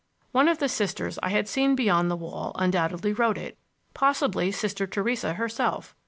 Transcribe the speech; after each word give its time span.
One 0.31 0.47
of 0.49 0.57
the 0.57 0.67
Sisters 0.67 1.19
I 1.21 1.29
had 1.29 1.47
seen 1.47 1.75
beyond 1.75 2.09
the 2.09 2.15
wall 2.15 2.53
undoubtedly 2.55 3.13
wrote 3.13 3.37
it—possibly 3.37 4.51
Sister 4.51 4.87
Theresa 4.87 5.33
herself. 5.33 5.93